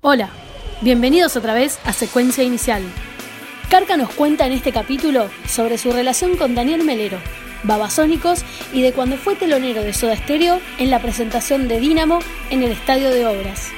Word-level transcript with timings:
Hola, 0.00 0.30
bienvenidos 0.80 1.36
otra 1.36 1.54
vez 1.54 1.80
a 1.84 1.92
Secuencia 1.92 2.44
Inicial. 2.44 2.84
Carca 3.68 3.96
nos 3.96 4.10
cuenta 4.10 4.46
en 4.46 4.52
este 4.52 4.70
capítulo 4.70 5.26
sobre 5.48 5.76
su 5.76 5.90
relación 5.90 6.36
con 6.36 6.54
Daniel 6.54 6.84
Melero, 6.84 7.18
Babasónicos 7.64 8.44
y 8.72 8.82
de 8.82 8.92
cuando 8.92 9.16
fue 9.16 9.34
telonero 9.34 9.82
de 9.82 9.92
Soda 9.92 10.14
Stereo 10.14 10.60
en 10.78 10.92
la 10.92 11.02
presentación 11.02 11.66
de 11.66 11.80
Dínamo 11.80 12.20
en 12.50 12.62
el 12.62 12.70
Estadio 12.70 13.10
de 13.10 13.26
Obras. 13.26 13.70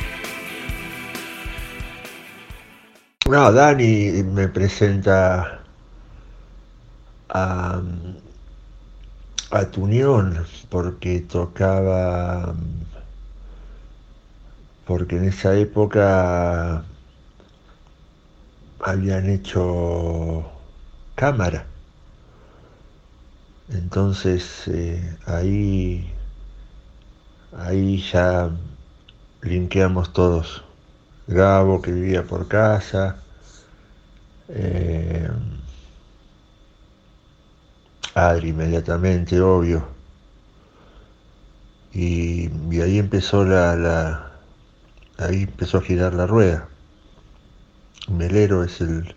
No, 3.27 3.51
Dani 3.51 4.23
me 4.23 4.49
presenta 4.49 5.63
a, 7.31 7.81
a 9.53 9.65
Tunión 9.71 10.45
porque 10.69 11.21
tocaba 11.21 12.55
porque 14.91 15.19
en 15.19 15.27
esa 15.27 15.57
época 15.57 16.83
habían 18.81 19.31
hecho 19.31 20.51
cámara. 21.15 21.65
Entonces 23.69 24.67
eh, 24.67 25.17
ahí, 25.27 26.13
ahí 27.57 28.03
ya 28.03 28.51
linkeamos 29.43 30.13
todos. 30.13 30.65
Gabo 31.29 31.81
que 31.81 31.93
vivía 31.93 32.25
por 32.25 32.49
casa, 32.49 33.23
eh, 34.49 35.31
Adri 38.13 38.49
inmediatamente, 38.49 39.41
obvio. 39.41 39.87
Y, 41.93 42.51
ahí 42.81 42.99
empezó 42.99 43.45
la 43.45 44.30
ahí 45.21 45.43
empezó 45.43 45.79
a 45.79 45.83
girar 45.83 46.15
la 46.15 46.27
rueda. 46.27 46.69
Melero 48.09 48.65
es 48.65 48.81
el 48.81 49.15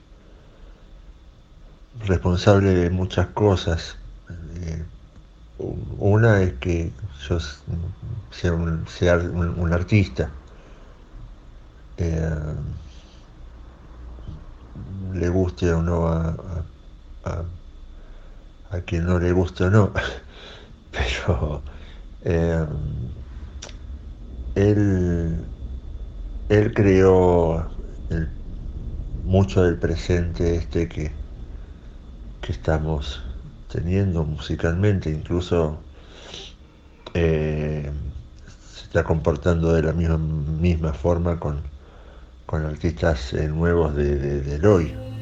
responsable 2.06 2.74
de 2.74 2.90
muchas 2.90 3.28
cosas. 3.28 3.98
Eh, 4.56 4.84
una 5.98 6.42
es 6.42 6.54
que 6.54 6.92
yo 7.28 7.38
sea 8.32 8.54
un, 8.54 9.74
artista. 9.74 10.30
Eh, 11.98 12.56
le 15.14 15.30
guste 15.30 15.72
o 15.72 15.82
no 15.82 16.08
a, 16.08 16.36
a, 18.72 18.82
quien 18.82 19.06
no 19.06 19.20
le 19.20 19.32
guste 19.32 19.66
o 19.66 19.70
no. 19.70 19.92
Pero 20.92 21.62
eh, 22.24 22.66
él 24.56 25.46
él 26.50 26.74
creó 26.74 27.72
mucho 29.24 29.64
del 29.64 29.80
presente 29.80 30.56
este 30.56 30.88
que, 30.90 31.12
que 32.42 32.52
estamos 32.52 33.24
teniendo 33.72 34.24
musicalmente, 34.26 35.10
incluso 35.10 35.86
eh, 37.14 37.92
se 38.74 38.84
está 38.86 39.04
comportando 39.04 39.74
de 39.74 39.84
la 39.84 39.94
misma, 39.94 40.18
misma 40.18 40.94
forma 40.94 41.40
con, 41.40 41.62
con 42.46 42.66
artistas 42.66 43.34
eh, 43.34 43.48
nuevos 43.48 43.96
de, 43.96 44.16
de, 44.18 44.42
del 44.42 44.66
hoy. 44.66 45.13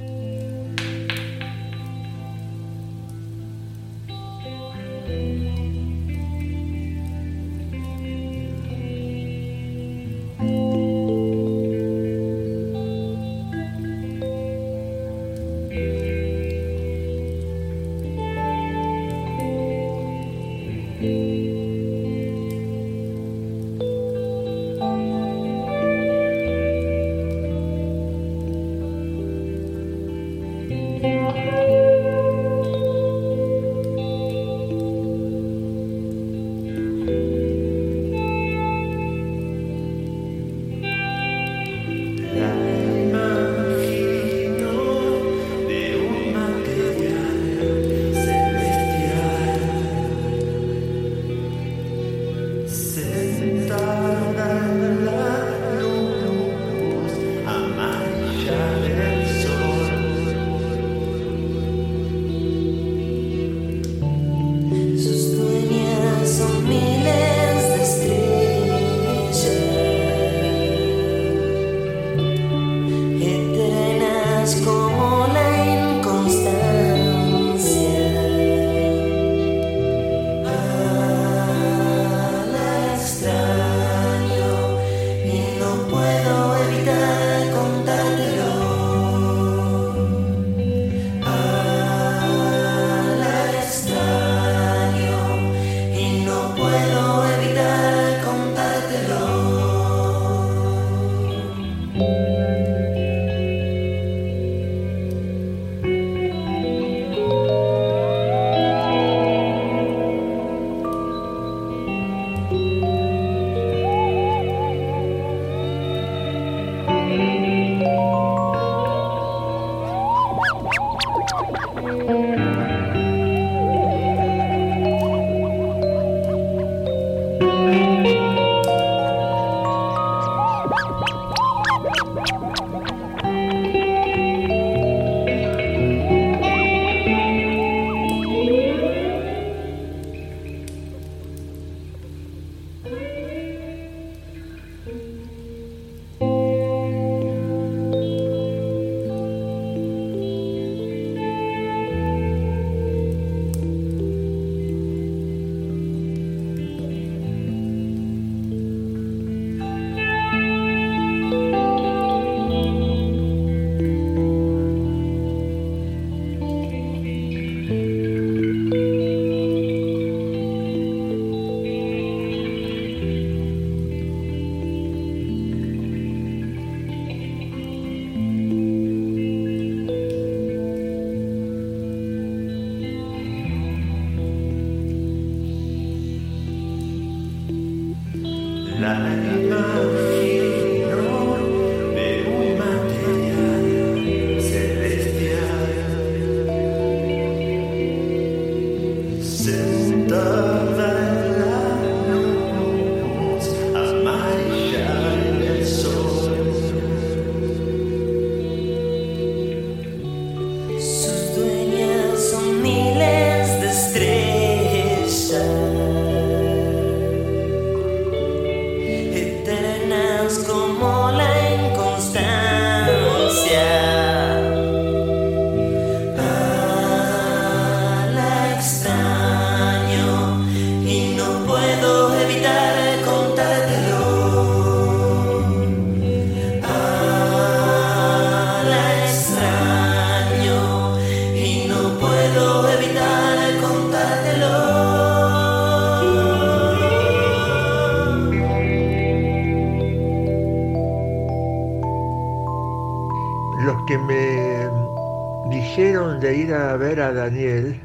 De 256.32 256.38
ir 256.38 256.54
a 256.54 256.78
ver 256.78 257.02
a 257.02 257.12
Daniel, 257.12 257.82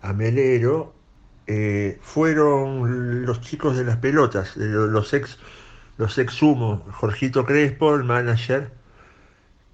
a 0.00 0.12
Melero, 0.12 0.94
eh, 1.48 1.98
fueron 2.00 3.26
los 3.26 3.40
chicos 3.40 3.76
de 3.76 3.84
las 3.84 3.96
pelotas, 3.96 4.56
los 4.56 5.12
ex, 5.12 5.36
los 5.98 6.18
ex 6.18 6.38
Jorgito 6.92 7.44
Crespo, 7.44 7.96
el 7.96 8.04
manager, 8.04 8.70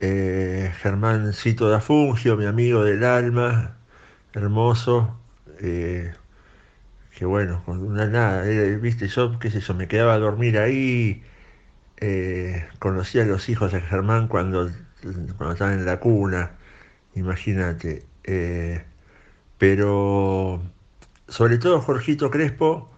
eh, 0.01 0.73
Germáncito 0.81 1.69
da 1.69 1.81
Fungio, 1.81 2.39
mi 2.39 2.47
amigo 2.47 2.85
del 2.85 3.05
alma, 3.05 3.77
hermoso, 4.33 5.21
eh, 5.61 6.15
que 7.15 7.27
bueno, 7.27 7.63
con 7.67 7.83
una 7.83 8.07
nada, 8.07 8.45
viste, 8.79 9.09
yo, 9.09 9.39
qué 9.39 9.51
sé 9.51 9.61
yo, 9.61 9.75
me 9.75 9.89
quedaba 9.89 10.15
a 10.15 10.19
dormir 10.19 10.59
ahí, 10.59 11.23
conocía 12.79 13.25
a 13.25 13.27
los 13.27 13.51
hijos 13.51 13.73
de 13.73 13.83
Germán 13.83 14.29
cuando, 14.29 14.71
cuando 15.37 15.53
estaban 15.53 15.75
en 15.75 15.85
la 15.85 16.01
cuna, 16.01 16.53
imagínate, 17.15 18.07
pero 19.59 20.63
sobre 21.29 21.59
todo 21.59 21.81
Jorgito 21.81 22.31
Crespo 22.31 22.91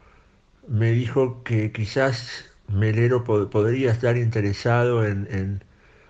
me 0.68 0.92
dijo 0.92 1.42
que 1.44 1.72
quizás 1.72 2.50
Melero 2.68 3.24
podría 3.24 3.92
estar 3.92 4.16
interesado 4.16 5.04
en, 5.06 5.62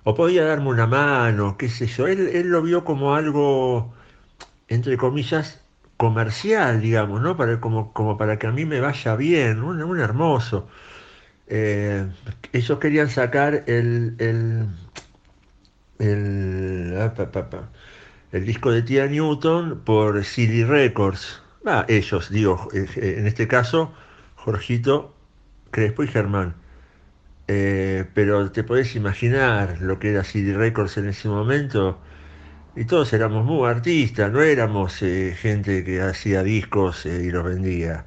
o 0.04 0.14
podía 0.14 0.44
darme 0.44 0.68
una 0.68 0.86
mano, 0.86 1.56
qué 1.58 1.68
sé 1.68 1.86
yo. 1.86 2.06
Él, 2.06 2.48
lo 2.48 2.62
vio 2.62 2.84
como 2.84 3.14
algo, 3.14 3.94
entre 4.68 4.96
comillas, 4.96 5.60
comercial, 5.96 6.80
digamos, 6.80 7.20
¿no? 7.22 7.36
Para, 7.36 7.60
como, 7.60 7.92
como 7.92 8.16
para 8.16 8.38
que 8.38 8.46
a 8.46 8.52
mí 8.52 8.64
me 8.64 8.80
vaya 8.80 9.16
bien, 9.16 9.62
un, 9.62 10.00
hermoso. 10.00 10.68
Eh, 11.48 12.06
ellos 12.52 12.78
querían 12.78 13.10
sacar 13.10 13.64
el, 13.66 14.66
el, 15.98 16.94
ah, 16.98 17.12
el 18.32 18.44
disco 18.44 18.70
de 18.72 18.82
Tia 18.82 19.06
Newton 19.06 19.82
por 19.84 20.24
Silly 20.24 20.64
Records 20.64 21.44
Ah, 21.66 21.86
ellos, 21.88 22.28
digo, 22.30 22.68
eh, 22.74 22.86
eh, 22.96 23.14
en 23.18 23.26
este 23.26 23.48
caso, 23.48 23.94
Jorgito, 24.36 25.14
Crespo 25.70 26.04
y 26.04 26.08
Germán. 26.08 26.54
Eh, 27.48 28.06
pero 28.14 28.50
te 28.52 28.64
podés 28.64 28.96
imaginar 28.96 29.80
lo 29.80 29.98
que 29.98 30.10
era 30.10 30.24
CD 30.24 30.54
Records 30.54 30.96
en 30.98 31.08
ese 31.08 31.28
momento. 31.28 32.00
Y 32.76 32.86
todos 32.86 33.12
éramos 33.14 33.44
muy 33.46 33.68
artistas, 33.68 34.32
no 34.32 34.42
éramos 34.42 34.96
gente 34.96 35.84
que 35.84 36.02
hacía 36.02 36.42
discos 36.42 37.06
y 37.06 37.30
los 37.30 37.44
vendía. 37.44 38.06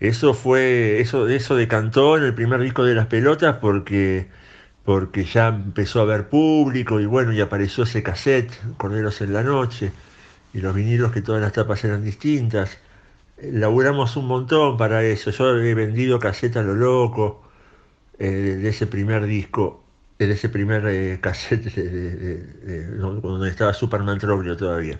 Eso 0.00 0.34
fue, 0.34 1.00
eso, 1.00 1.28
eso 1.28 1.56
decantó 1.56 2.16
en 2.18 2.24
el 2.24 2.34
primer 2.34 2.60
disco 2.62 2.84
de 2.84 2.94
las 2.94 3.06
pelotas 3.08 3.58
porque, 3.60 4.28
porque 4.90 5.24
ya 5.24 5.46
empezó 5.46 6.00
a 6.00 6.02
haber 6.02 6.28
público 6.28 6.98
y 6.98 7.06
bueno, 7.06 7.32
y 7.32 7.40
apareció 7.40 7.84
ese 7.84 8.02
cassette, 8.02 8.52
Corderos 8.76 9.20
en 9.20 9.32
la 9.32 9.44
Noche 9.44 9.92
y 10.52 10.58
los 10.58 10.74
vinilos 10.74 11.12
que 11.12 11.22
todas 11.22 11.40
las 11.40 11.52
tapas 11.52 11.84
eran 11.84 12.02
distintas. 12.02 12.76
Laburamos 13.40 14.16
un 14.16 14.26
montón 14.26 14.76
para 14.76 15.04
eso. 15.04 15.30
Yo 15.30 15.56
he 15.58 15.74
vendido 15.74 16.18
casetas 16.18 16.64
a 16.64 16.66
lo 16.66 16.74
loco 16.74 17.40
eh, 18.18 18.30
de 18.30 18.68
ese 18.68 18.88
primer 18.88 19.26
disco, 19.26 19.84
de 20.18 20.32
ese 20.32 20.48
primer 20.48 20.84
eh, 20.88 21.20
cassette 21.20 21.72
donde 22.98 23.48
estaba 23.48 23.72
Superman 23.72 24.18
Troglio 24.18 24.56
todavía. 24.56 24.98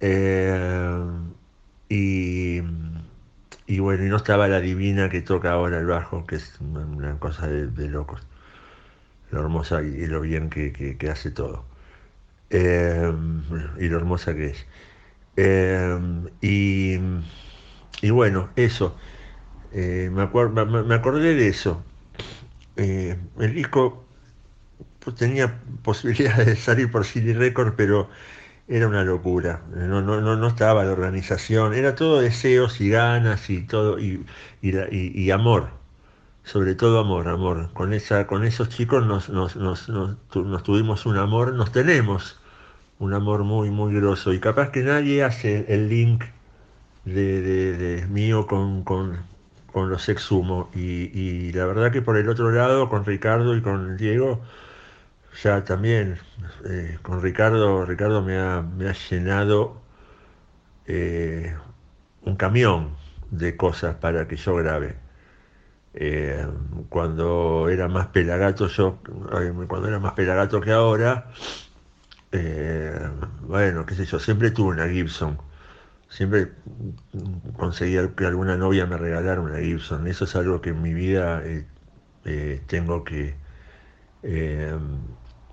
Eh, 0.00 1.04
y, 1.88 2.62
y, 3.68 3.78
bueno, 3.78 4.04
y 4.04 4.08
no 4.08 4.16
estaba 4.16 4.48
la 4.48 4.58
divina 4.60 5.08
que 5.08 5.22
toca 5.22 5.52
ahora 5.52 5.78
el 5.78 5.86
bajo, 5.86 6.26
que 6.26 6.34
es 6.34 6.58
una, 6.60 7.16
cosa 7.20 7.46
de, 7.46 7.88
locos. 7.88 8.26
Lo 9.30 9.40
hermosa 9.40 9.82
y, 9.82 10.06
lo 10.06 10.20
bien 10.20 10.50
que 10.50 11.10
hace 11.10 11.30
todo. 11.30 11.64
Em, 12.50 13.42
y 13.78 13.88
lo 13.88 13.98
hermosa 13.98 14.34
que 14.34 14.46
es. 14.46 14.66
Em, 15.36 16.28
y, 16.40 16.98
bueno, 18.10 18.50
eso. 18.56 18.96
Eh, 19.72 20.10
me, 20.12 20.26
me, 20.84 20.94
acordé 20.94 21.34
de 21.34 21.48
eso. 21.48 21.84
Eh, 22.76 23.18
el 23.40 23.54
disco 23.54 24.04
pues, 25.00 25.16
tenía 25.16 25.60
posibilidades 25.82 26.46
de 26.46 26.56
salir 26.56 26.90
por 26.90 27.04
CD 27.04 27.34
Record, 27.34 27.74
pero 27.76 28.08
era 28.68 28.88
una 28.88 29.04
locura. 29.04 29.62
No, 29.74 30.02
no, 30.02 30.20
no, 30.20 30.48
estaba 30.48 30.84
la 30.84 30.92
organización, 30.92 31.74
era 31.74 31.94
todo 31.94 32.20
deseos 32.20 32.80
y 32.80 32.90
ganas 32.90 33.50
y 33.50 33.62
todo, 33.62 33.98
y, 34.00 34.24
y 34.62 35.30
amor 35.30 35.70
sobre 36.48 36.74
todo 36.74 36.98
amor, 36.98 37.28
amor. 37.28 37.70
Con, 37.74 37.92
esa, 37.92 38.26
con 38.26 38.42
esos 38.44 38.70
chicos 38.70 39.06
nos, 39.06 39.28
nos, 39.28 39.56
nos, 39.56 39.88
nos, 39.90 40.62
tuvimos 40.62 41.04
un 41.04 41.18
amor, 41.18 41.52
nos 41.52 41.72
tenemos 41.72 42.40
un 42.98 43.12
amor 43.12 43.44
muy, 43.44 43.70
muy 43.70 43.94
grosso. 43.94 44.32
Y 44.32 44.40
capaz 44.40 44.70
que 44.70 44.82
nadie 44.82 45.22
hace 45.24 45.66
el 45.68 45.90
link 45.90 46.24
de, 47.04 47.42
de, 47.42 48.06
mío 48.06 48.46
con, 48.46 48.82
con, 48.84 49.18
con, 49.72 49.90
los 49.90 50.08
exhumo. 50.08 50.70
Y, 50.74 51.10
y, 51.12 51.52
la 51.52 51.66
verdad 51.66 51.92
que 51.92 52.00
por 52.00 52.16
el 52.16 52.30
otro 52.30 52.50
lado, 52.50 52.88
con 52.88 53.04
Ricardo 53.04 53.54
y 53.54 53.60
con 53.60 53.98
Diego, 53.98 54.40
ya 55.42 55.64
también, 55.64 56.18
eh, 56.64 56.98
con 57.02 57.20
Ricardo, 57.20 57.84
Ricardo 57.84 58.22
me 58.22 58.38
ha, 58.38 58.62
me 58.62 58.88
ha 58.88 58.94
llenado 58.94 59.82
eh, 60.86 61.54
un 62.22 62.36
camión 62.36 62.96
de 63.30 63.54
cosas 63.56 63.96
para 63.96 64.26
que 64.26 64.36
yo 64.36 64.56
grabe. 64.56 65.07
Eh, 66.00 66.46
cuando 66.90 67.68
era 67.68 67.88
más 67.88 68.06
pelagato 68.08 68.68
yo, 68.68 69.00
cuando 69.66 69.88
era 69.88 69.98
más 69.98 70.12
pelagato 70.12 70.60
que 70.60 70.70
ahora, 70.70 71.26
eh, 72.30 73.00
bueno, 73.42 73.84
qué 73.84 73.96
sé 73.96 74.04
yo, 74.04 74.20
siempre 74.20 74.52
tuve 74.52 74.68
una 74.74 74.88
Gibson. 74.88 75.38
Siempre 76.08 76.52
conseguía 77.56 78.08
que 78.14 78.26
alguna 78.26 78.56
novia 78.56 78.86
me 78.86 78.96
regalara 78.96 79.40
una 79.40 79.58
Gibson. 79.58 80.06
Eso 80.06 80.24
es 80.24 80.36
algo 80.36 80.60
que 80.60 80.70
en 80.70 80.82
mi 80.82 80.94
vida 80.94 81.42
eh, 81.44 82.62
tengo 82.68 83.02
que 83.04 83.34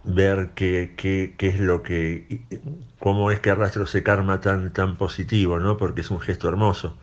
ver 0.03 0.51
qué, 0.55 0.93
qué, 0.95 1.33
qué, 1.37 1.47
es 1.47 1.59
lo 1.59 1.81
que, 1.81 2.45
cómo 2.99 3.31
es 3.31 3.39
que 3.39 3.49
arrastro 3.49 3.85
ese 3.85 4.03
karma 4.03 4.41
tan, 4.41 4.71
tan 4.73 4.97
positivo, 4.97 5.59
¿no? 5.59 5.77
Porque 5.77 6.01
es 6.01 6.11
un 6.11 6.19
gesto 6.19 6.47
hermoso 6.49 6.95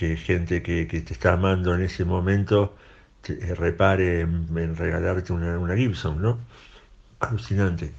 que 0.00 0.16
gente 0.16 0.62
que, 0.62 0.86
te 0.86 1.12
está 1.12 1.34
amando 1.34 1.74
en 1.74 1.82
ese 1.82 2.06
momento 2.06 2.74
eh, 3.28 3.54
repare 3.54 4.22
en, 4.22 4.74
regalarte 4.74 5.30
una, 5.34 5.76
Gibson, 5.76 6.22
¿no? 6.22 6.38
Alucinante. 7.20 7.92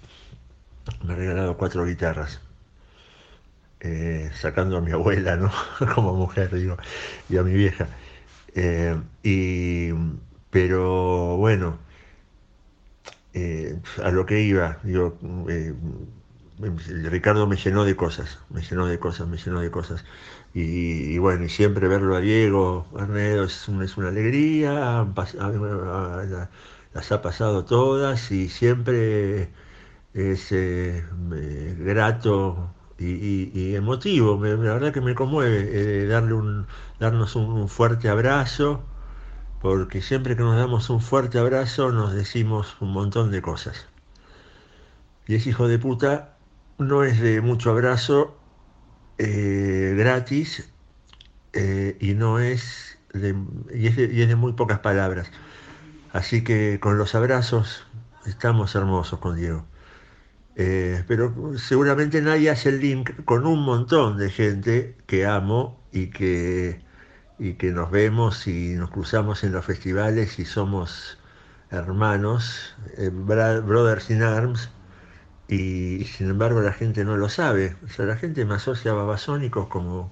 Me 1.04 1.14
ha 1.14 1.16
regalado 1.16 1.58
cuatro 1.58 1.86
guitarras. 1.86 2.42
Eh, 3.82 4.32
sacando 4.34 4.78
a 4.78 4.82
mi 4.82 4.92
abuela, 4.92 5.36
¿no? 5.36 5.52
Como 5.94 6.16
mujer, 6.16 6.52
digo, 6.56 6.76
y 7.30 7.38
a 7.38 7.44
mi 7.44 7.54
vieja. 7.54 7.88
Eh, 8.56 9.00
y, 9.22 9.94
pero 10.50 11.38
bueno, 11.38 11.78
a 14.04 14.10
lo 14.10 14.26
que 14.26 14.42
iba, 14.42 14.80
digo, 14.82 15.20
Ricardo 17.10 17.48
me 17.48 17.56
llenó 17.58 17.84
de 17.86 17.96
cosas, 17.96 18.40
me 18.50 18.62
llenó 18.62 18.86
de 18.88 19.00
cosas, 19.00 19.28
me 19.28 19.38
llenó 19.38 19.62
de 19.62 19.72
cosas. 19.72 20.04
Y, 20.54 21.18
bueno, 21.18 21.46
y 21.46 21.50
siempre 21.50 21.88
verlo 21.88 22.16
a 22.16 22.20
Diego 22.20 22.86
Arnedo 22.98 23.46
es, 23.46 23.70
es 23.70 23.98
una 23.98 24.10
alegría, 24.10 25.08
las 26.94 27.12
ha 27.12 27.22
pasado 27.22 27.66
todas 27.66 28.32
y 28.32 28.50
siempre 28.50 29.50
es 30.14 30.52
eh, 30.52 31.04
grato 31.80 32.74
y, 33.02 33.76
emotivo, 33.76 34.40
la 34.44 34.56
verdad 34.56 34.94
que 34.94 35.02
me 35.02 35.16
conmueve 35.16 36.04
eh, 36.04 36.06
darle 36.08 36.34
un, 36.34 36.68
darnos 37.00 37.36
un, 37.36 37.68
fuerte 37.68 38.10
abrazo, 38.10 38.84
porque 39.62 40.02
siempre 40.02 40.36
que 40.36 40.44
nos 40.44 40.58
damos 40.58 40.90
un 40.90 41.02
fuerte 41.02 41.40
abrazo 41.40 41.92
nos 41.92 42.14
decimos 42.14 42.78
un 42.80 42.94
montón 42.94 43.32
de 43.32 43.42
cosas. 43.42 43.88
Y 45.28 45.36
es 45.36 45.48
hijo 45.48 45.68
de 45.68 45.80
puta, 45.80 46.38
no 46.82 47.04
es 47.04 47.20
de 47.20 47.42
mucho 47.42 47.72
abrazo, 47.72 48.38
eh, 49.18 49.94
gratis 49.98 50.72
eh, 51.54 51.98
y 52.00 52.14
no 52.14 52.40
es 52.40 52.98
de, 53.14 53.36
y 53.74 53.88
es 53.88 53.96
de, 53.96 54.36
muy 54.36 54.54
pocas 54.54 54.80
palabras. 54.80 55.32
Así 56.14 56.44
que 56.44 56.80
con 56.80 56.98
los 56.98 57.16
abrazos 57.16 57.86
estamos 58.26 58.76
hermosos 58.76 59.20
con 59.20 59.36
Diego. 59.36 59.66
Eh, 60.56 61.04
pero 61.08 61.58
seguramente 61.58 62.22
nadie 62.22 62.50
hace 62.50 62.70
el 62.70 62.82
link 62.82 63.24
con 63.26 63.46
un 63.46 63.64
montón 63.64 64.18
de 64.18 64.30
gente 64.30 64.98
que 65.08 65.26
amo 65.26 65.80
y 65.92 66.08
que, 66.08 66.82
y 67.40 67.54
que 67.54 67.72
nos 67.72 67.92
vemos 67.92 68.48
y 68.48 68.76
nos 68.76 68.90
cruzamos 68.92 69.44
en 69.44 69.54
los 69.54 69.66
festivales 69.66 70.40
y 70.40 70.46
somos 70.46 71.18
hermanos, 71.70 72.76
brothers 73.24 74.10
in 74.10 74.24
arms, 74.24 74.70
y, 75.52 76.06
sin 76.06 76.30
embargo 76.30 76.62
la 76.62 76.74
gente 76.74 77.04
no 77.06 77.18
lo 77.18 77.30
sabe. 77.30 77.76
O 77.86 77.90
sea, 77.90 78.06
la 78.06 78.16
gente 78.16 78.46
me 78.46 78.56
asocia 78.56 78.92
a 78.92 78.94
babasónicos 78.96 79.68
como, 79.68 80.10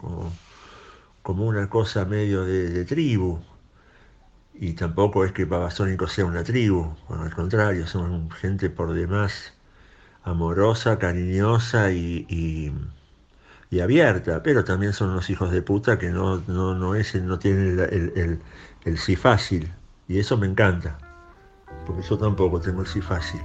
como, 1.24 1.46
una 1.46 1.70
cosa 1.70 2.06
medio 2.06 2.46
de, 2.46 2.86
tribu. 2.86 3.40
y 4.54 4.74
tampoco 4.74 5.26
es 5.26 5.32
que 5.32 5.46
Babasónico 5.46 6.08
sea 6.08 6.26
una 6.26 6.44
tribu, 6.44 6.94
al 7.10 7.34
contrario, 7.34 7.88
son 7.88 8.30
gente 8.32 8.70
por 8.70 8.94
demás 8.94 9.54
amorosa, 10.24 11.00
cariñosa 11.00 11.92
y, 11.92 12.74
abierta, 13.82 14.44
pero 14.44 14.64
también 14.66 14.94
son 14.94 15.12
unos 15.12 15.30
hijos 15.30 15.52
de 15.52 15.62
puta 15.62 15.98
que 16.00 16.10
no, 16.10 16.44
no, 16.48 16.76
no, 16.76 16.96
es, 16.96 17.16
no 17.16 17.40
tienen 17.40 17.80
el, 17.80 18.42
el 18.86 18.98
sí 18.98 19.16
fácil, 19.16 19.72
y 20.08 20.20
eso 20.20 20.38
me 20.38 20.48
encanta, 20.48 20.98
porque 21.86 22.02
yo 22.04 22.18
tampoco 22.18 22.60
tengo 22.60 22.82
el 22.82 22.88
sí 22.88 23.02
fácil. 23.02 23.42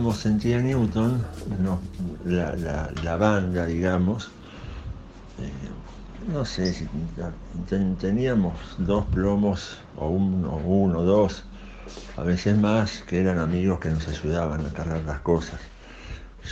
Tocábamos 0.00 0.24
en 0.24 0.38
Tía 0.38 0.62
Newton, 0.62 1.22
la, 2.24 3.16
banda, 3.16 3.66
digamos, 3.66 4.30
eh, 5.38 5.52
no 6.32 6.42
sé 6.46 6.72
si 6.72 6.88
teníamos 8.00 8.54
dos 8.78 9.04
plomos 9.06 9.76
o 9.96 10.08
uno, 10.08 10.56
uno, 10.64 11.02
dos, 11.02 11.44
a 12.16 12.22
veces 12.22 12.56
más, 12.56 13.02
que 13.06 13.20
eran 13.20 13.38
amigos 13.38 13.78
que 13.80 13.90
nos 13.90 14.08
ayudaban 14.08 14.64
a 14.64 14.70
cargar 14.70 15.02
las 15.04 15.20
cosas. 15.20 15.60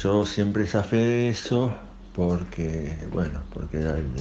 Yo 0.03 0.27
siempre 0.27 0.67
zafé 0.67 1.31
eso 1.31 1.73
porque, 2.15 2.99
bueno, 3.11 3.41
porque 3.55 3.81
era 3.81 3.97
el, 3.97 4.13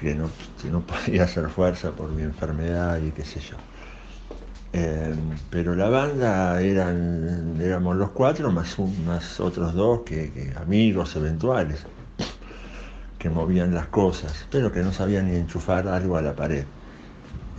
que 0.00 0.16
no, 0.16 0.28
no 0.72 0.80
podía 0.80 1.22
hacer 1.22 1.48
fuerza 1.50 1.92
por 1.92 2.10
mi 2.10 2.22
enfermedad 2.22 3.00
y 3.00 3.12
qué 3.12 3.24
sé 3.24 3.38
yo. 3.38 3.56
Eh, 4.74 5.14
pero 5.50 5.74
la 5.74 5.90
banda 5.90 6.60
eran, 6.62 7.58
éramos 7.60 7.96
los 7.96 8.10
cuatro, 8.10 8.50
más, 8.50 8.78
más 9.04 9.38
otros 9.38 9.74
dos 9.74 10.00
que, 10.00 10.52
amigos 10.56 11.14
eventuales, 11.14 11.84
que 13.18 13.28
movían 13.28 13.74
las 13.74 13.88
cosas, 13.88 14.46
pero 14.50 14.72
que 14.72 14.80
no 14.80 14.92
sabían 14.92 15.30
ni 15.30 15.36
enchufar 15.36 15.88
algo 15.88 16.16
a 16.16 16.22
la 16.22 16.34
pared. 16.34 16.64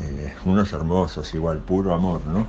Eh, 0.01 0.33
unos 0.45 0.73
hermosos, 0.73 1.33
igual, 1.35 1.59
puro 1.59 1.93
amor, 1.93 2.25
¿no? 2.25 2.47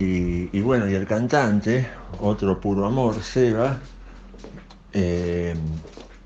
Y, 0.00 0.60
bueno, 0.60 0.88
y 0.88 0.94
el 0.94 1.06
cantante, 1.06 1.88
otro 2.20 2.60
puro 2.60 2.86
amor, 2.86 3.20
Seba, 3.22 3.78
eh, 4.92 5.56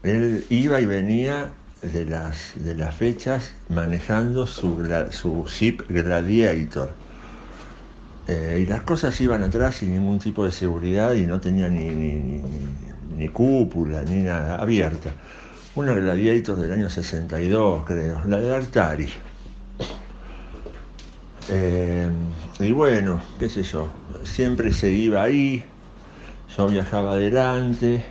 él 0.02 0.44
iba 0.50 0.80
y 0.80 0.86
venía 0.86 1.50
de 1.80 2.04
las, 2.04 2.52
de 2.54 2.74
las 2.74 2.94
fechas 2.94 3.54
manejando 3.70 4.46
su, 4.46 4.86
su 5.10 5.46
Jeep 5.46 5.88
Gladiator 5.88 7.01
eh, 8.28 8.60
y 8.62 8.66
las 8.66 8.82
cosas 8.82 9.20
iban 9.20 9.42
atrás 9.42 9.76
sin 9.76 9.92
ningún 9.92 10.18
tipo 10.20 10.44
de 10.44 10.52
seguridad 10.52 11.14
y 11.14 11.26
no 11.26 11.40
tenía 11.40 11.68
ni, 11.68 12.40
cúpula, 13.32 14.02
ni 14.02 14.22
nada, 14.22 14.56
abierta. 14.56 15.10
Una 15.74 15.92
Gladiator 15.94 16.56
del 16.56 16.72
año 16.72 16.90
62, 16.90 17.84
creo, 17.84 18.22
la 18.26 18.38
de 18.38 18.54
Artari. 18.54 19.08
Eh, 21.48 22.08
y 22.60 22.72
bueno, 22.72 23.20
qué 23.38 23.48
sé 23.48 23.64
yo, 23.64 23.88
siempre 24.22 24.72
se 24.72 24.90
iba 24.90 25.22
ahí, 25.22 25.64
yo 26.56 26.68
viajaba 26.68 27.12
adelante 27.12 28.04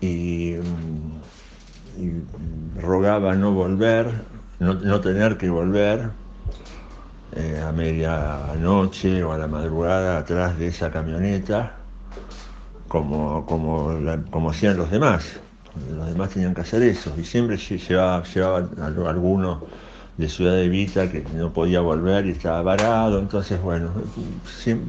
y, 0.00 0.56
rogaba 2.80 3.34
no 3.34 3.52
volver, 3.52 4.10
no, 4.58 4.74
no 4.74 5.00
tener 5.00 5.36
que 5.36 5.50
volver, 5.50 6.10
eh, 7.32 7.62
a 7.64 7.72
medianoche 7.72 9.22
o 9.22 9.32
a 9.32 9.38
la 9.38 9.46
madrugada 9.46 10.18
atrás 10.18 10.58
de 10.58 10.68
esa 10.68 10.90
camioneta, 10.90 11.72
como, 12.88 13.46
como, 13.46 13.96
como 14.30 14.50
hacían 14.50 14.76
los 14.76 14.90
demás. 14.90 15.40
los 15.90 16.06
demás 16.08 16.30
tenían 16.30 16.54
que 16.54 16.62
hacer 16.62 16.82
eso. 16.82 17.12
Y 17.16 17.24
siempre 17.24 17.56
llevaba, 17.56 18.24
llevaba 18.24 18.68
a 18.78 19.10
alguno 19.10 19.62
de 20.16 20.28
Ciudad 20.28 20.54
de 20.54 20.68
Vita 20.68 21.10
que 21.10 21.24
no 21.34 21.52
podía 21.52 21.80
volver 21.80 22.26
y 22.26 22.30
estaba 22.30 22.62
varado. 22.62 23.18
Entonces, 23.18 23.60
bueno, 23.62 23.90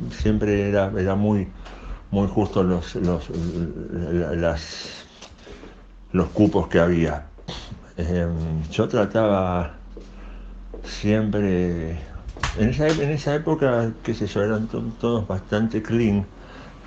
siempre 0.09 0.69
era, 0.69 0.91
era 0.97 1.15
muy, 1.15 1.47
muy 2.11 2.27
justo 2.27 2.63
los, 2.63 2.95
los, 2.95 3.29
las, 4.35 5.05
los 6.11 6.27
cupos 6.29 6.67
que 6.67 6.79
había. 6.79 7.25
Em, 7.97 8.63
yo 8.71 8.87
trataba 8.87 9.73
siempre, 10.83 11.97
en 12.57 12.69
esa, 12.69 12.87
en 12.87 13.09
esa 13.11 13.35
época, 13.35 13.91
qué 14.03 14.13
sé 14.13 14.27
yo, 14.27 14.43
eran 14.43 14.67
todos 14.67 15.27
bastante 15.27 15.81
clean 15.81 16.25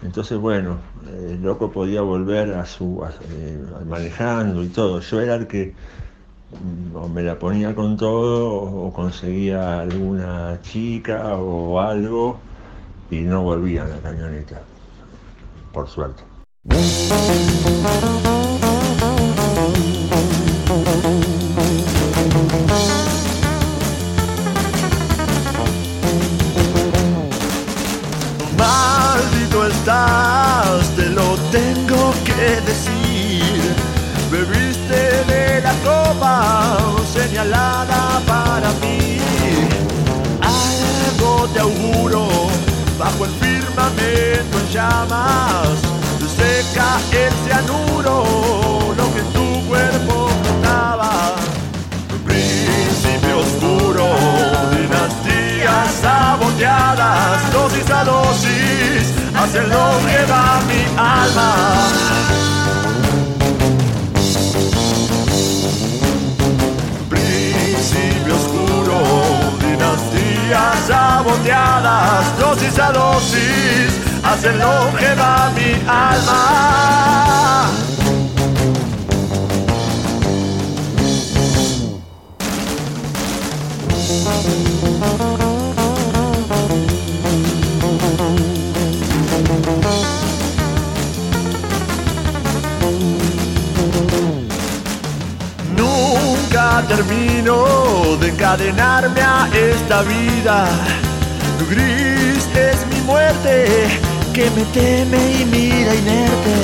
entonces, 0.04 0.38
bueno, 0.38 0.76
el 1.08 1.42
loco 1.42 1.72
podía 1.72 2.02
volver 2.02 2.52
a 2.52 2.66
su 2.66 3.02
eh, 3.30 3.58
manejando 3.86 4.62
y 4.62 4.68
todo. 4.68 5.00
Yo 5.00 5.20
era 5.20 5.34
el 5.34 5.46
que 5.46 5.74
mm, 6.62 7.10
me 7.10 7.22
la 7.22 7.38
ponía 7.38 7.74
con 7.74 7.96
todo 7.96 8.52
o 8.52 8.92
conseguía 8.92 9.80
alguna 9.80 10.60
chica 10.62 11.36
o 11.36 11.80
algo 11.80 12.38
y 13.10 13.20
no 13.20 13.42
volvía 13.42 13.84
la 13.86 13.96
camioneta, 13.98 14.60
por 15.72 15.88
suerte. 15.88 16.22
Para 38.64 38.78
mí. 38.80 39.18
Algo 40.40 41.48
te 41.52 41.60
auguro 41.60 42.28
bajo 42.98 43.24
el 43.24 43.30
firmamento 43.32 44.58
en 44.58 44.68
llamas. 44.72 45.78
Seca 46.36 46.98
el 47.12 47.32
cianuro, 47.44 48.94
lo 48.96 49.14
que 49.14 49.22
tu 49.34 49.68
cuerpo 49.68 50.28
flotaba. 50.42 51.34
Principio 52.24 53.38
oscuro, 53.40 54.06
dinastías 54.70 55.94
saboteadas, 56.00 57.52
dosis 57.52 57.90
a 57.90 58.04
dosis 58.04 59.12
hacen 59.36 59.68
lo 59.68 59.86
que 60.06 60.32
va 60.32 60.60
mi 60.68 60.82
alma. 60.96 62.13
Dinastías 70.44 70.86
saboteadas, 70.86 72.38
dosis 72.38 72.78
a 72.78 72.92
dosis, 72.92 74.00
hacen 74.22 74.58
lo 74.58 74.92
que 74.98 75.14
va 75.14 75.50
mi 75.54 75.72
alma. 75.86 76.64
Termino 96.82 98.16
de 98.18 98.28
encadenarme 98.28 99.20
a 99.20 99.48
esta 99.52 100.02
vida. 100.02 100.68
Gris 101.70 102.46
es 102.54 102.86
mi 102.88 103.00
muerte 103.02 103.86
que 104.32 104.50
me 104.50 104.64
teme 104.66 105.40
y 105.40 105.44
mira 105.44 105.94
inerte. 105.94 106.56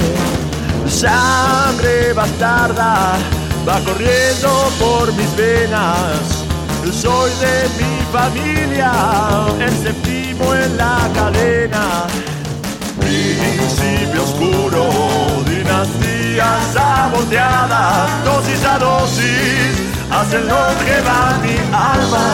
Sangre 0.88 2.12
bastarda 2.12 3.16
va 3.66 3.80
corriendo 3.80 4.72
por 4.78 5.12
mis 5.14 5.36
venas. 5.36 6.44
Soy 6.92 7.30
de 7.40 7.68
mi 7.78 8.02
familia, 8.12 8.92
el 9.60 9.72
séptimo 9.82 10.54
en 10.54 10.76
la 10.76 11.08
cadena. 11.14 12.06
Principio 12.98 14.24
oscuro, 14.24 14.90
dinastías 15.46 16.72
saboteadas, 16.74 18.24
dosis 18.24 18.64
a 18.64 18.78
dosis 18.78 19.89
hacen 20.10 20.46
lo 20.48 20.62
que 20.84 21.00
va 21.02 21.38
mi 21.42 21.56
alma. 21.72 22.26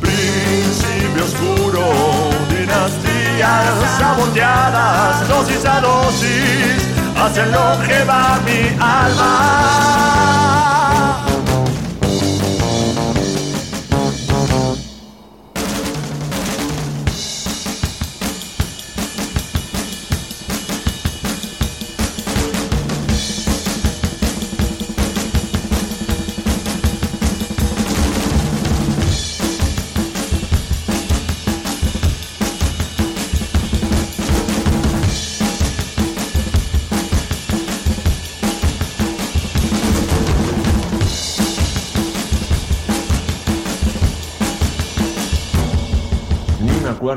Principio 0.00 1.24
oscuro, 1.24 1.84
dinastías 2.50 3.98
saboteadas, 3.98 5.28
dosis 5.28 5.64
a 5.64 5.80
dosis, 5.80 6.88
hacen 7.16 7.52
lo 7.52 7.78
que 7.86 8.04
va 8.04 8.38
mi 8.44 8.68
alma. 8.80 10.39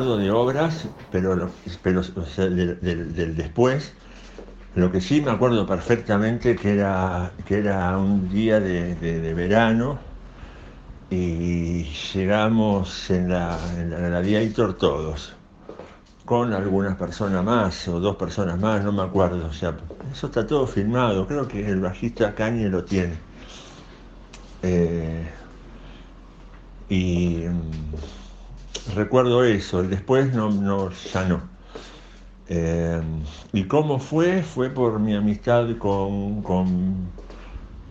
De 0.01 0.32
obras, 0.32 0.88
pero, 1.12 1.51
pero 1.84 2.01
del, 2.01 3.36
después. 3.36 3.93
Lo 4.75 4.91
que 4.91 5.01
sí 5.01 5.21
me 5.21 5.29
acuerdo 5.29 5.67
perfectamente 5.67 6.56
que 6.56 6.73
era, 6.73 7.32
que 7.45 7.60
era 7.60 7.95
un 7.97 8.27
día 8.29 8.60
de, 8.60 9.34
verano 9.36 9.99
y 11.12 11.84
llegamos 11.84 13.12
en 13.12 13.29
la, 13.29 13.60
en 13.77 13.91
la 13.91 13.99
Gladiator 13.99 14.73
todos, 14.73 15.36
con 16.25 16.53
algunas 16.53 16.97
personas 16.97 17.43
más 17.43 17.88
o 17.88 17.99
dos 17.99 18.15
personas 18.15 18.60
más, 18.60 18.84
no 18.84 18.91
me 18.91 19.03
acuerdo. 19.03 19.45
O 19.45 19.53
sea, 19.53 19.75
eso 20.12 20.25
está 20.25 20.47
todo 20.47 20.65
filmado, 20.65 21.27
creo 21.27 21.47
que 21.47 21.69
el 21.69 21.79
bajista 21.79 22.34
Cañe 22.34 22.67
lo 22.67 22.84
tiene. 22.84 23.19
Eh, 24.63 25.29
y 26.89 27.43
recuerdo 28.95 29.43
eso, 29.43 29.81
el 29.81 29.89
después 29.89 30.33
no, 30.33 30.49
no, 30.49 30.89
ya 30.91 31.25
no. 31.27 31.41
Eh, 32.47 33.01
¿Y 33.53 33.63
cómo 33.65 33.99
fue? 33.99 34.43
Fue 34.43 34.69
por 34.69 34.99
mi 34.99 35.15
amistad 35.15 35.67
con, 35.77 36.41
con, 36.43 37.12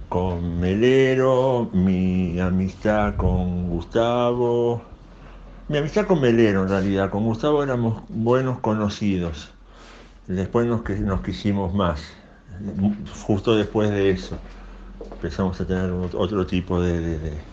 con 0.08 0.60
Melero, 0.60 1.70
mi 1.72 2.38
amistad 2.38 3.16
con 3.16 3.70
Gustavo, 3.70 4.82
mi 5.68 5.78
amistad 5.78 6.06
con 6.06 6.20
Melero 6.20 6.64
en 6.64 6.68
realidad, 6.68 7.10
con 7.10 7.24
Gustavo 7.24 7.62
éramos 7.62 8.02
buenos 8.08 8.58
conocidos, 8.60 9.50
después 10.26 10.66
nos, 10.66 10.88
nos 11.00 11.22
quisimos 11.22 11.72
más, 11.72 12.02
justo 13.26 13.56
después 13.56 13.90
de 13.90 14.10
eso 14.10 14.38
empezamos 15.14 15.60
a 15.60 15.66
tener 15.66 15.90
otro 15.90 16.46
tipo 16.46 16.80
de 16.80 17.00
de, 17.00 17.51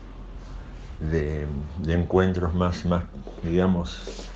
encuentros 1.87 2.53
más, 2.53 2.85
más, 2.85 3.05
digamos, 3.41 4.31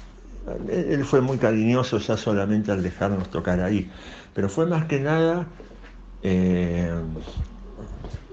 él 0.70 1.06
fue 1.06 1.22
muy 1.22 1.38
cariñoso 1.38 2.00
ya 2.00 2.18
solamente 2.18 2.72
al 2.72 2.84
dejarnos 2.84 3.30
tocar 3.30 3.62
ahí, 3.62 3.92
pero 4.34 4.50
fue 4.50 4.66
más 4.66 4.86
que 4.86 5.00
nada 5.00 5.48
eh, 6.22 6.92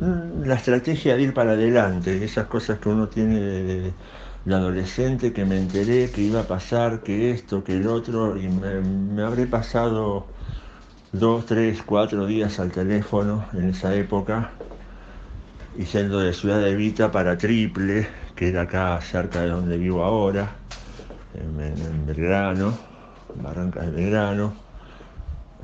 la 0.01 0.55
estrategia 0.55 1.17
de 1.17 1.23
ir 1.23 1.35
para 1.35 1.53
adelante, 1.53 2.25
esas 2.25 2.47
cosas 2.47 2.79
que 2.79 2.89
uno 2.89 3.09
tiene 3.09 3.41
de, 3.41 3.95
adolescente, 4.55 5.33
que 5.33 5.45
me 5.45 5.59
enteré 5.59 6.11
que 6.11 6.23
iba 6.23 6.41
a 6.41 6.47
pasar, 6.47 7.03
que 7.03 7.31
esto, 7.31 7.63
que 7.63 7.77
el 7.77 7.87
otro, 7.87 8.37
y 8.37 8.49
me, 8.49 8.81
me 8.81 9.23
habré 9.23 9.47
pasado 9.47 10.27
dos, 11.13 11.47
tres, 11.47 11.83
cuatro 11.85 12.27
días 12.27 12.59
al 12.61 12.73
teléfono 12.73 13.47
en 13.55 13.71
esa 13.71 13.95
época, 13.95 14.53
y 15.81 15.85
yendo 15.87 16.19
de 16.21 16.35
Ciudad 16.35 16.61
de 16.61 16.77
Vita 16.77 17.11
para 17.11 17.39
Triple, 17.39 18.07
que 18.37 18.51
era 18.51 18.63
acá 18.63 19.01
cerca 19.01 19.41
de 19.41 19.49
donde 19.49 19.79
vivo 19.79 20.05
ahora, 20.05 20.47
en, 21.35 22.07
Belgrano, 22.07 22.75
Barrancas 23.43 23.87
de 23.87 23.93
Belgrano, 23.93 24.53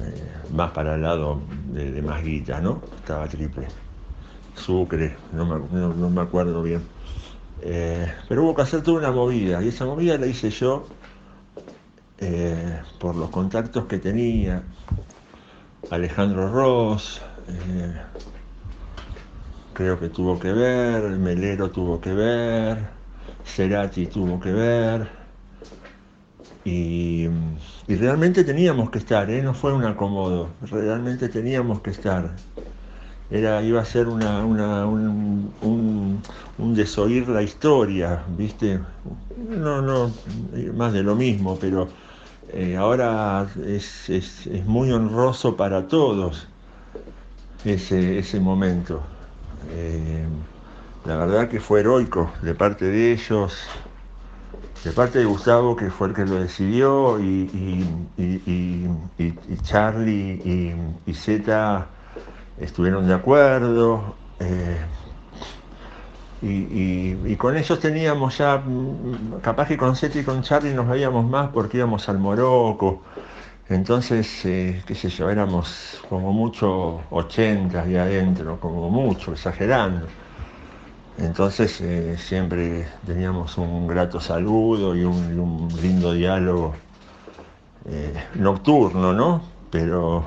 eh, 0.00 0.33
más 0.55 0.70
para 0.70 0.94
el 0.94 1.02
lado 1.02 1.42
de, 1.70 1.92
de 1.92 2.00
Masguita, 2.00 2.62
¿no? 2.62 2.81
Estaba 2.96 3.26
triple. 3.26 3.66
Sucre, 4.55 5.14
no 5.33 5.44
me, 5.44 5.79
no- 5.79 6.09
me 6.09 6.22
acuerdo 6.22 6.62
bien. 6.62 6.81
Eh, 7.61 8.11
pero 8.26 8.44
hubo 8.44 8.55
que 8.55 8.62
hacer 8.62 8.81
toda 8.81 8.96
una 9.00 9.12
movida, 9.12 9.62
y 9.62 9.68
esa 9.68 9.85
movida 9.85 10.16
la 10.16 10.26
hice 10.26 10.48
yo 10.48 10.87
eh, 12.20 12.81
por 12.98 13.16
los 13.16 13.29
contactos 13.29 13.85
que 13.85 13.98
tenía. 13.98 14.62
Alejandro 15.90 16.50
Ross, 16.50 17.20
creo 19.76 19.98
que 20.00 20.08
tuvo 20.08 20.38
que 20.38 20.52
ver, 20.52 21.02
Melero 21.18 21.70
tuvo 21.70 22.00
que 22.00 22.12
ver, 22.14 22.76
Cerati 23.44 24.06
tuvo 24.08 24.40
que 24.40 24.52
ver. 24.52 25.00
Y, 26.64 27.26
y 27.86 27.94
realmente 27.96 28.42
teníamos 28.44 28.90
que 28.90 28.98
estar, 28.98 29.30
¿eh? 29.30 29.40
no 29.42 29.54
fue 29.54 29.72
un 29.72 29.84
acomodo, 29.84 30.50
realmente 30.62 31.28
teníamos 31.28 31.80
que 31.80 31.90
estar. 31.90 32.40
Era, 33.30 33.62
iba 33.62 33.80
a 33.82 33.84
ser 33.86 34.08
una, 34.08 34.44
una- 34.46 34.86
un, 34.86 35.54
un- 36.58 36.74
desoír 36.74 37.28
la 37.28 37.42
historia, 37.42 38.24
¿viste? 38.28 38.80
No, 39.36 39.82
no, 39.82 40.14
más 40.74 40.92
de 40.94 41.02
lo 41.02 41.16
mismo, 41.16 41.58
pero 41.58 41.92
eh, 42.48 42.76
ahora 42.76 43.48
es, 43.66 44.08
es- 44.10 44.46
es 44.48 44.66
muy 44.66 44.92
honroso 44.92 45.56
para 45.56 45.88
todos 45.88 46.48
ese, 47.64 48.18
ese 48.18 48.40
momento. 48.40 49.02
Eh, 49.68 50.29
la 51.05 51.16
verdad 51.16 51.48
que 51.48 51.61
fue 51.61 51.81
heroico 51.81 52.33
de 52.42 52.55
parte 52.55 52.85
de 52.87 53.12
ellos, 53.12 53.55
de 54.85 54.92
parte 54.92 55.18
de 55.18 55.24
Gustavo, 55.24 55.74
que 55.76 55.90
fue 55.90 56.09
el 56.09 56.14
que 56.14 56.24
lo 56.24 56.37
decidió, 56.40 57.18
y, 57.20 57.24
y- 57.52 58.12
y- 58.16 59.24
y- 59.48 59.57
Charlie 59.62 60.40
y, 61.07 61.14
Zeta 61.14 61.90
estuvieron 62.57 63.07
de 63.09 63.14
acuerdo. 63.14 64.16
eh, 64.40 64.79
y 66.40 67.37
con 67.37 67.57
ellos 67.57 67.81
teníamos 67.81 68.38
ya, 68.38 68.59
mm, 68.59 69.40
capaz 69.40 69.68
que 69.68 69.76
con 69.76 69.96
Zeta 69.96 70.18
y 70.18 70.24
con 70.24 70.42
Charlie 70.42 70.74
nos 70.74 70.88
veíamos 70.88 71.24
más 71.29 71.48
porque 71.50 71.79
íbamos 71.79 72.09
al 72.09 72.18
Morocco. 72.18 73.02
Entonces, 73.68 74.44
eh, 74.44 74.83
qué 74.87 74.94
sé 74.94 75.09
yo, 75.09 75.29
éramos 75.29 76.00
como 76.09 76.33
mucho 76.33 77.02
80 77.11 77.83
ahí 77.83 77.96
adentro, 77.96 78.61
como 78.61 78.88
mucho, 78.90 79.33
exagerando. 79.33 80.07
Entonces 81.18 81.81
eh, 81.81 82.16
siempre 82.18 82.87
teníamos 83.05 83.57
un 83.59 83.88
grato 83.88 84.20
saludo 84.20 84.94
y 84.94 85.02
un, 85.02 85.68
lindo 85.83 86.12
diálogo 86.12 86.74
eh, 87.87 88.14
nocturno, 88.37 89.12
¿no? 89.12 89.40
Pero, 89.70 90.24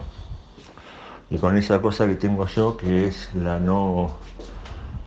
y 1.29 1.37
con 1.37 1.55
esa 1.57 1.81
cosa 1.81 2.07
que 2.07 2.15
tengo 2.15 2.45
yo, 2.47 2.75
que 2.75 3.07
es 3.07 3.33
la 3.35 3.59
no, 3.59 4.11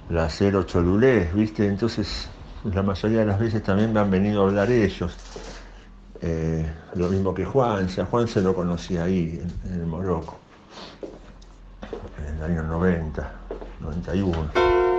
la 0.09 0.29
cero 0.31 0.63
cholulés, 0.63 1.35
¿viste? 1.35 1.67
Entonces, 1.67 2.31
la 2.65 2.83
mayoría 2.83 3.21
de 3.21 3.27
las 3.27 3.41
veces 3.41 3.63
también 3.63 3.93
me 3.93 4.01
han 4.01 4.11
venido 4.11 4.43
a 4.43 4.47
hablar 4.47 4.71
ellos. 4.71 5.19
Eh, 6.25 6.65
lo 6.95 7.09
mismo 7.09 7.35
que 7.35 7.45
Juan, 7.45 7.89
a 7.99 8.05
Juan 8.07 8.29
se 8.29 8.41
lo 8.41 8.55
conocí 8.55 8.97
ahí, 8.97 9.41
en, 9.43 9.73
en 9.73 9.81
el 9.81 9.87
Morocco, 9.87 10.39
en 12.29 12.37
el 12.37 12.43
año 12.43 12.63
90, 12.63 13.33
91. 13.81 14.92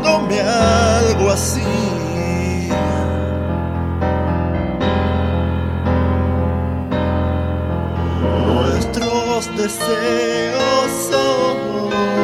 Susurrándome 0.00 0.40
algo 0.40 1.30
así. 1.30 1.60
Nuestros 8.46 9.56
deseos 9.56 10.90
son 11.10 12.19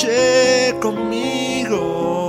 noche 0.00 0.74
conmigo. 0.80 2.28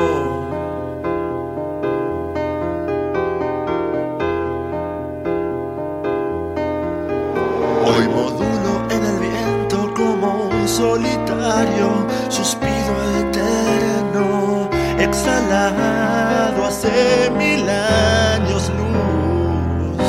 Hoy 7.86 8.07
modulo 8.10 8.73
en 8.89 9.05
el 9.05 9.19
viento 9.19 9.93
como 9.93 10.49
un 10.49 10.67
solitario 10.67 12.07
suspiro 12.29 12.95
eterno, 13.21 14.69
exhalado 14.99 16.65
hace 16.65 17.31
mil 17.38 17.69
años 17.69 18.69
luz. 18.77 20.07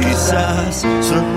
Quizás 0.00 0.84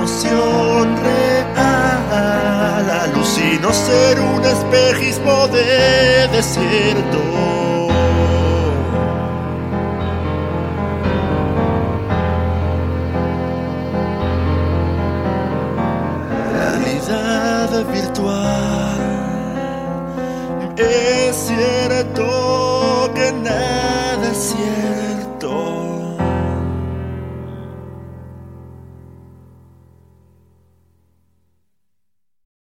emoción 0.08 0.96
real 1.04 2.89
alucino 2.89 3.74
ser 3.74 4.22
un 4.22 4.41
espejismo 4.46 5.50
de 5.50 6.30
desierto. 6.30 7.67